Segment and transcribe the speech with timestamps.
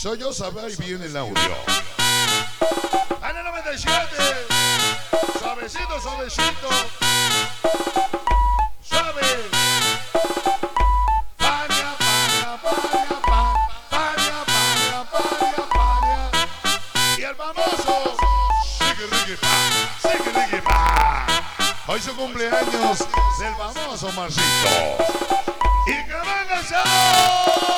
[0.00, 1.34] Soy yo, saber y viene el audio.
[3.20, 4.06] Año 97.
[5.40, 6.68] Suavecito, suavecito.
[8.80, 9.22] Suave.
[11.36, 13.20] Paña, paña, paña,
[13.90, 16.30] paña, paña, paña.
[17.18, 18.16] Y el famoso.
[18.78, 20.08] Sigue Ricky Pa.
[20.08, 21.26] Sigue Ricky Pa.
[21.88, 22.98] Hoy su cumpleaños
[23.40, 24.96] del famoso Marcito.
[25.88, 27.77] Y que venga el.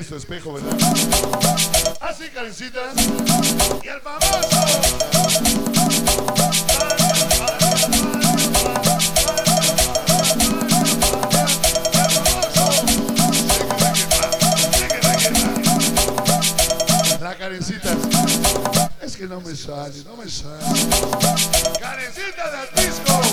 [0.00, 0.76] tiene su espejo, ¿verdad?
[2.00, 2.94] Así, carencitas.
[3.82, 4.60] Y el famoso.
[19.02, 20.64] Es que no me sale, no me sale.
[21.80, 23.29] Karencitas del disco.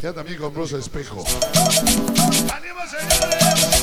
[0.00, 1.24] Ya también con Rosa Espejo.
[2.54, 3.77] ¡Ánimo, señores!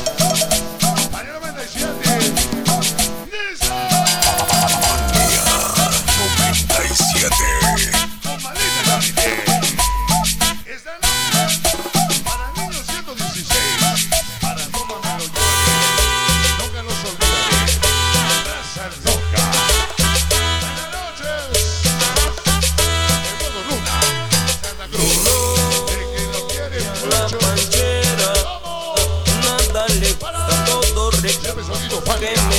[32.19, 32.54] Panchera,